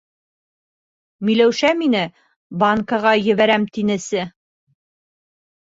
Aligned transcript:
Миләүшә 1.29 1.71
мине 1.83 2.01
банкаға 2.65 3.15
ебәрәм 3.35 3.71
тинесе. 3.79 4.29